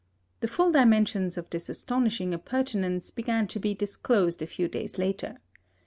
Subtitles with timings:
[0.39, 5.37] The full dimensions of this astonishing appurtenance began to be disclosed a few days later.